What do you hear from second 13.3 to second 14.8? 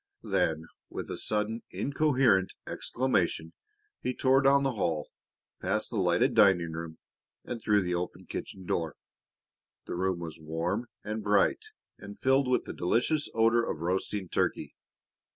odor of roasting turkey.